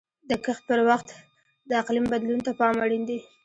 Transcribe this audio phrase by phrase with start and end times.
[0.29, 1.07] د کښت پر وخت
[1.69, 3.19] د اقلیم بدلون ته پام اړین دی.